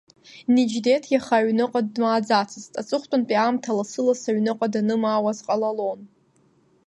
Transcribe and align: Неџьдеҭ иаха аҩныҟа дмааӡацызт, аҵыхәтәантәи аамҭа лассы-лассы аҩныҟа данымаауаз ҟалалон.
Неџьдеҭ 0.53 1.03
иаха 1.09 1.35
аҩныҟа 1.39 1.81
дмааӡацызт, 1.93 2.73
аҵыхәтәантәи 2.81 3.37
аамҭа 3.41 3.77
лассы-лассы 3.77 4.29
аҩныҟа 4.31 4.67
данымаауаз 4.73 5.39
ҟалалон. 5.45 6.01